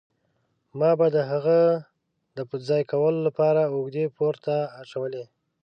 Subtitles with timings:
[0.79, 1.59] ما به د هغه
[2.37, 5.23] د په ځای کولو له پاره اوږې پورته اچولې.